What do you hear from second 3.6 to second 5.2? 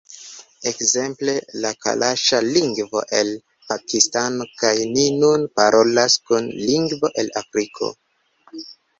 Pakistano kaj ni